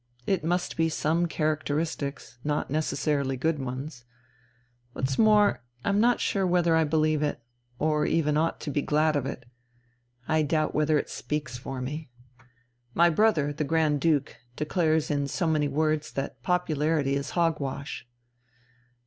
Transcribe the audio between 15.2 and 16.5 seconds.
so many words that